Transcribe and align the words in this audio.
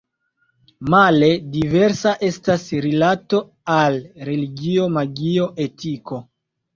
Male 0.91 1.27
diversa 1.55 2.13
estas 2.27 2.65
rilato 2.85 3.41
al 3.73 3.99
religio, 4.31 4.89
magio, 4.97 5.47
etiko. 5.67 6.19